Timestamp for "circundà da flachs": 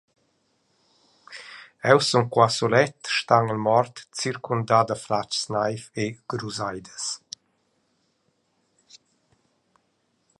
4.21-5.41